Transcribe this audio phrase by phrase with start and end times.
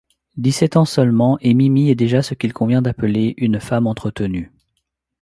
[0.35, 4.51] Dix-sept ans seulement et Mimi est déjà ce qu'il convient d'appeler une femme entretenue.